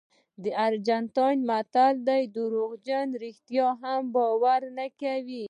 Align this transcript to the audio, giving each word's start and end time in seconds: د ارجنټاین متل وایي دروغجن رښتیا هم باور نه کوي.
د 0.43 0.45
ارجنټاین 0.65 1.37
متل 1.49 1.95
وایي 2.07 2.23
دروغجن 2.35 3.07
رښتیا 3.23 3.67
هم 3.81 4.01
باور 4.15 4.61
نه 4.77 4.87
کوي. 5.01 5.39